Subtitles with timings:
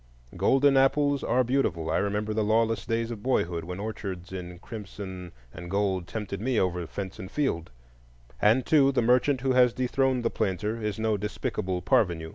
[0.35, 5.69] Golden apples are beautiful—I remember the lawless days of boyhood, when orchards in crimson and
[5.69, 10.81] gold tempted me over fence and field—and, too, the merchant who has dethroned the planter
[10.81, 12.29] is no despicable parvenu.